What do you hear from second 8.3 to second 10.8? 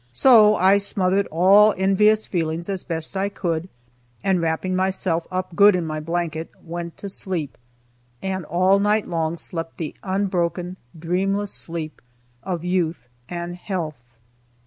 all night long slept the unbroken,